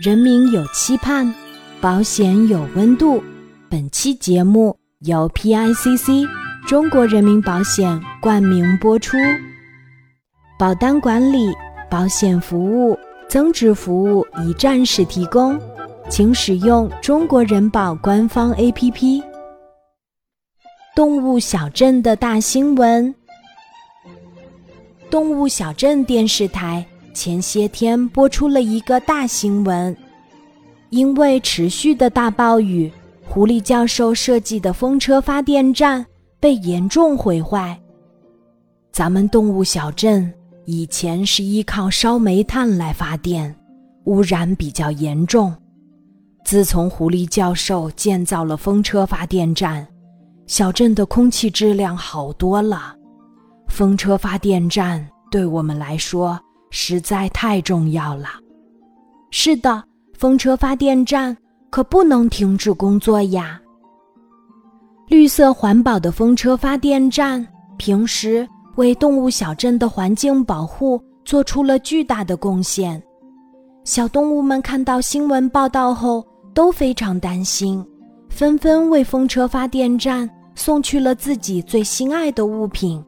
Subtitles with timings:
[0.00, 1.34] 人民有期盼，
[1.80, 3.20] 保险有温度。
[3.68, 6.24] 本期节目由 PICC
[6.68, 9.16] 中国人民保险冠名播出。
[10.56, 11.52] 保单管理、
[11.90, 12.96] 保险服务、
[13.28, 15.60] 增值服务一站式提供，
[16.08, 19.20] 请使用中国人保官方 APP。
[20.94, 23.12] 动物小镇的大新闻。
[25.10, 26.86] 动物小镇电视台。
[27.18, 29.96] 前些天播出了一个大新闻，
[30.90, 32.92] 因为持续的大暴雨，
[33.26, 36.06] 狐狸教授设计的风车发电站
[36.38, 37.76] 被严重毁坏。
[38.92, 40.32] 咱们动物小镇
[40.64, 43.52] 以前是依靠烧煤炭来发电，
[44.04, 45.52] 污染比较严重。
[46.44, 49.84] 自从狐狸教授建造了风车发电站，
[50.46, 52.94] 小镇的空气质量好多了。
[53.66, 56.40] 风车发电站对我们来说。
[56.70, 58.28] 实在太重要了。
[59.30, 59.82] 是的，
[60.14, 61.36] 风车发电站
[61.70, 63.60] 可不能停止工作呀。
[65.06, 73.02] 绿色环保的风车发电站，平时为动物小镇的环境保护做出了巨大的贡献。
[73.84, 77.82] 小动物们看到新闻报道后都非常担心，
[78.28, 83.02] 纷纷为风车发电站送去了自己最心爱的物品。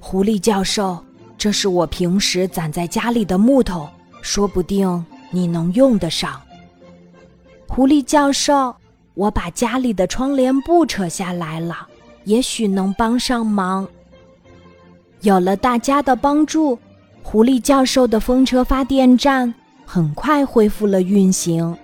[0.00, 1.05] 狐狸教授。
[1.46, 3.88] 这是我平时攒在家里的木头，
[4.20, 6.42] 说不定你能用得上。
[7.68, 8.74] 狐狸教授，
[9.14, 11.86] 我把家里的窗帘布扯下来了，
[12.24, 13.86] 也许能帮上忙。
[15.20, 16.76] 有了大家的帮助，
[17.22, 21.78] 狐狸教授的风车发电站很快恢复了运行。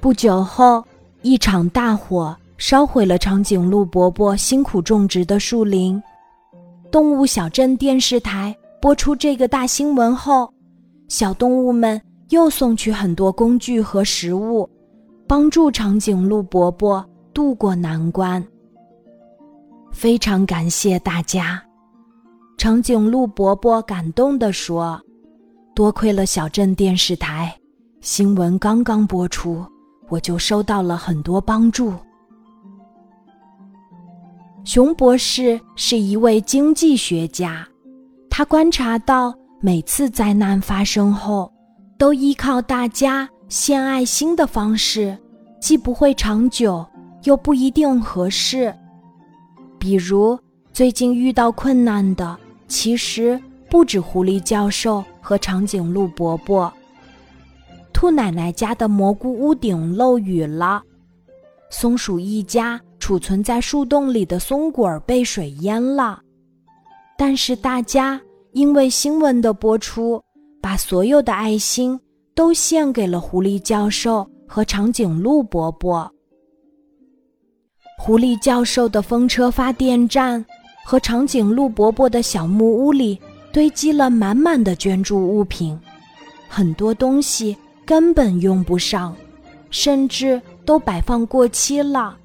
[0.00, 0.84] 不久后，
[1.22, 6.02] 一场大火烧毁了长颈鹿伯伯辛苦种植的树林。
[6.90, 10.52] 动物小镇电视台播出这个大新闻后，
[11.08, 14.68] 小动物们又送去很多工具和食物，
[15.26, 18.44] 帮助长颈鹿伯伯渡过难关。
[19.92, 21.62] 非常感谢大家，
[22.56, 25.00] 长颈鹿伯伯感动地说
[25.74, 27.54] ：“多亏了小镇电视台，
[28.00, 29.64] 新闻刚刚播出，
[30.08, 31.92] 我就收到了很多帮助。”
[34.66, 37.64] 熊博士是一位经济学家，
[38.28, 41.52] 他观察到，每次灾难发生后，
[41.96, 45.16] 都依靠大家献爱心的方式，
[45.60, 46.84] 既不会长久，
[47.22, 48.74] 又不一定合适。
[49.78, 50.36] 比如，
[50.72, 53.40] 最近遇到困难的，其实
[53.70, 56.70] 不止狐狸教授和长颈鹿伯伯。
[57.92, 60.82] 兔奶奶家的蘑菇屋顶漏雨了，
[61.70, 62.80] 松鼠一家。
[63.06, 66.20] 储存在树洞里的松果被水淹了，
[67.16, 70.20] 但是大家因为新闻的播出，
[70.60, 72.00] 把所有的爱心
[72.34, 76.12] 都献给了狐狸教授和长颈鹿伯伯。
[77.96, 80.44] 狐狸教授的风车发电站
[80.84, 83.16] 和长颈鹿伯伯的小木屋里
[83.52, 85.78] 堆积了满满的捐助物品，
[86.48, 89.14] 很多东西根本用不上，
[89.70, 92.16] 甚至都摆放过期了。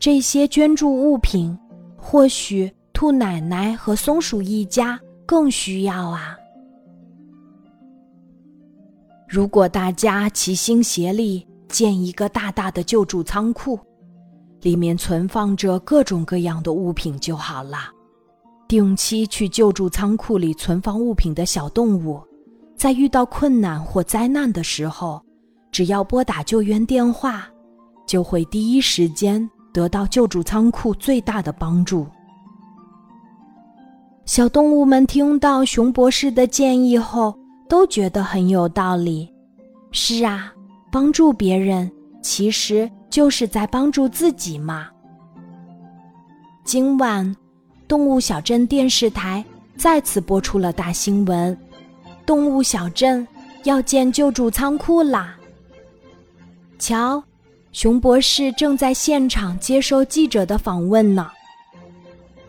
[0.00, 1.58] 这些捐助物品，
[1.96, 6.36] 或许兔奶奶和松鼠一家更需要啊！
[9.26, 13.76] 如果大家齐心协力建一个大大的救助仓库，
[14.62, 17.90] 里面存放着各种各样的物品就好了。
[18.68, 22.22] 定期去救助仓库里存放物品的小动物，
[22.76, 25.20] 在遇到困难或灾难的时候，
[25.72, 27.48] 只要拨打救援电话，
[28.06, 29.50] 就会第一时间。
[29.72, 32.06] 得到救助仓库最大的帮助。
[34.24, 37.34] 小动物们听到熊博士的建议后，
[37.68, 39.32] 都觉得很有道理。
[39.90, 40.52] 是啊，
[40.92, 41.90] 帮助别人
[42.22, 44.88] 其实就是在帮助自己嘛。
[46.62, 47.34] 今晚，
[47.86, 49.42] 动物小镇电视台
[49.76, 51.58] 再次播出了大新闻：
[52.26, 53.26] 动物小镇
[53.64, 55.36] 要建救助仓库啦！
[56.78, 57.22] 瞧。
[57.72, 61.30] 熊博士正在现场接受记者的访问呢。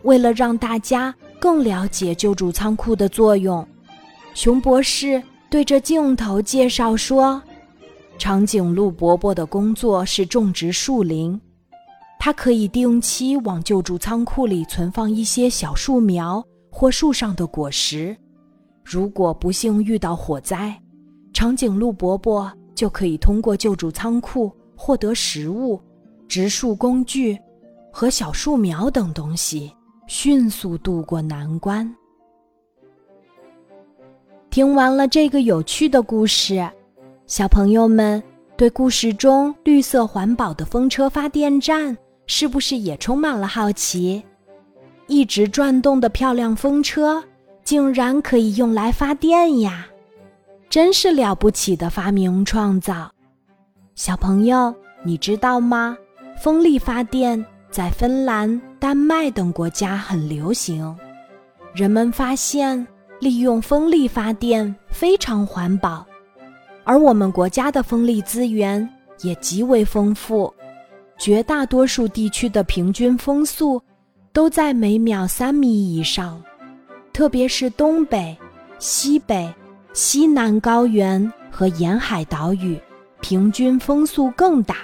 [0.02, 3.66] 为了让大家更了解救助仓库的作用，
[4.32, 7.40] 熊博士对着镜头介绍说
[8.18, 11.38] ：“长颈鹿伯伯的工作是种植树林，
[12.18, 18.16] 他可以定期往救助仓库里存放一些小树苗或树上的果实。
[18.82, 20.74] 如果不幸遇到火灾，
[21.34, 24.50] 长颈鹿伯伯就可以通过救助仓库。”
[24.82, 25.78] 获得食物、
[26.26, 27.38] 植树工具
[27.92, 29.70] 和小树苗等东西，
[30.06, 31.94] 迅速渡过难关。
[34.48, 36.66] 听完了这个有趣的故事，
[37.26, 38.22] 小朋友们
[38.56, 41.94] 对故事中绿色环保的风车发电站
[42.26, 44.24] 是不是也充满了好奇？
[45.08, 47.22] 一直转动的漂亮风车
[47.62, 49.86] 竟然可以用来发电呀！
[50.70, 53.12] 真是了不起的发明创造。
[54.02, 55.94] 小朋友，你知道吗？
[56.42, 60.96] 风力发电在芬兰、丹麦等国家很流行。
[61.74, 62.86] 人们发现
[63.20, 66.02] 利用风力发电非常环保。
[66.82, 68.88] 而我们国家的风力资源
[69.20, 70.50] 也极为丰富，
[71.18, 73.78] 绝大多数地区的平均风速
[74.32, 76.42] 都在每秒三米以上，
[77.12, 78.34] 特别是东北、
[78.78, 79.52] 西北、
[79.92, 82.80] 西南高原和沿海岛屿，
[83.20, 84.76] 平均风速更大，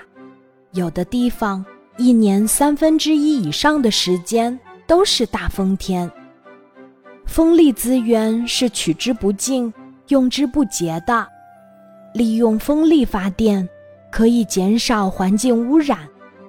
[0.73, 1.65] 有的地方
[1.97, 6.11] 一年三分之一以上的时间都是大风天。
[7.25, 9.73] 风力资源是取之不尽、
[10.09, 11.27] 用之不竭的。
[12.15, 13.69] 利用风力发电，
[14.11, 15.99] 可以减少环境污染，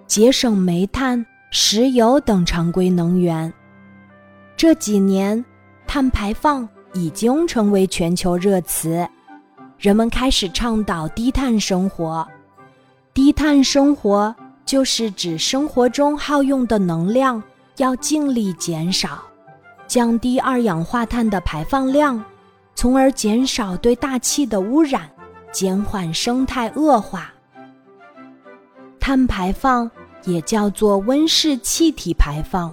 [0.05, 3.51] 节省煤炭、石油等常规能源。
[4.55, 5.43] 这几年，
[5.85, 9.07] 碳排放已经成为全球热词，
[9.77, 12.27] 人们开始倡导低碳生活。
[13.13, 14.35] 低碳生活
[14.65, 17.41] 就是指生活中耗用的能量
[17.77, 19.23] 要尽力减少，
[19.87, 22.23] 降低二氧化碳的排放量，
[22.75, 25.09] 从而减少对大气的污染。
[25.49, 27.33] 减缓生态恶化。
[28.99, 29.89] 碳排放
[30.25, 32.71] 也叫做温室气体排放。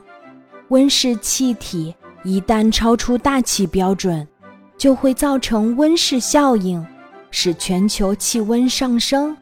[0.68, 4.26] 温室气体一旦超出大气标准，
[4.76, 6.84] 就会造成温室效应，
[7.36, 9.36] 使全球气温上升。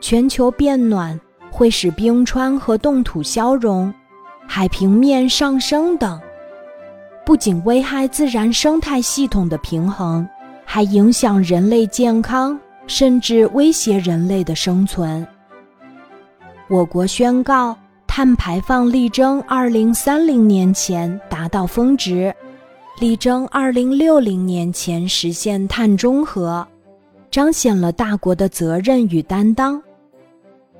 [0.00, 1.20] 全球变暖
[1.50, 3.92] 会使冰川和冻土消融，
[4.48, 6.18] 海平面上升等，
[7.26, 10.26] 不仅危害自然生态系统的平衡。
[10.64, 15.26] 还影响人类健康，甚至威胁人类的生存。
[16.66, 17.76] 我国宣告
[18.06, 22.34] 碳排放力争二零三零年前达到峰值，
[23.00, 26.66] 力争二零六零年前实现碳中和，
[27.32, 29.82] 彰显了大国的责任与担当。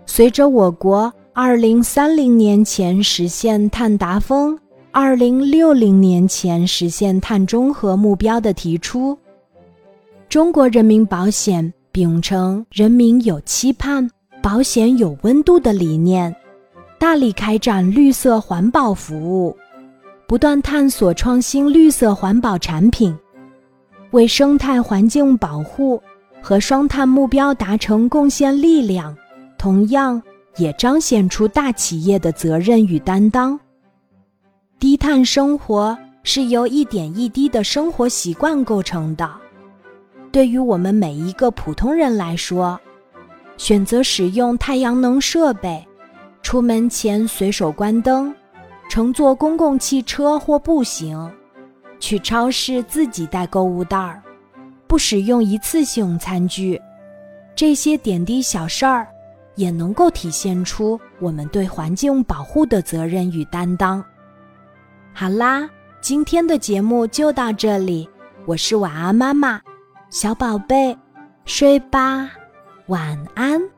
[0.05, 4.57] 随着我国二零三零年前实现碳达峰、
[4.91, 9.17] 二零六零年前实现碳中和目标的提出。
[10.29, 14.11] 中国人民保险秉承“人民有期盼，
[14.43, 16.35] 保险有温度”的理念，
[16.99, 19.57] 大力开展绿色环保服务，
[20.27, 23.17] 不断探索创新绿色环保产品，
[24.11, 26.03] 为生态环境保护
[26.43, 29.17] 和双碳目标达成贡献力量，
[29.57, 30.21] 同样
[30.57, 33.59] 也彰显出大企业的责任与担当。
[34.79, 39.31] 低碳生活是由一点一滴的生活习惯构成的。
[40.33, 42.79] 对于我们每一个普通人来说，
[43.57, 45.87] 选择使用太阳能设备，
[46.43, 48.35] 出门前随手关灯，
[48.89, 51.31] 乘坐公共汽车或步行，
[52.01, 54.21] 去超市自己带购物袋儿，
[54.93, 56.79] 不使用一次性餐具，
[57.55, 59.09] 这些点滴小事儿，
[59.55, 64.05] 也能够体现出我们对环境保护的责任与担当。
[65.15, 65.67] 好啦，
[66.03, 68.07] 今天的节目就到这里，
[68.45, 69.63] 我是晚安妈妈。
[70.11, 70.95] 小宝贝，
[71.47, 72.31] 睡吧，
[72.89, 73.72] 晚安。